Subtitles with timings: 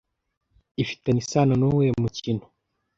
[0.83, 2.43] ifitanye isano nuwuhe mukino